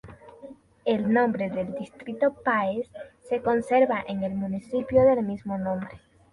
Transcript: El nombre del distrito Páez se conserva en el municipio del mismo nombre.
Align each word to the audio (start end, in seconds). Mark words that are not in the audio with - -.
El 0.83 1.13
nombre 1.13 1.51
del 1.51 1.75
distrito 1.75 2.33
Páez 2.33 2.87
se 3.29 3.43
conserva 3.43 4.03
en 4.07 4.23
el 4.23 4.33
municipio 4.33 5.03
del 5.03 5.23
mismo 5.23 5.59
nombre. 5.59 6.01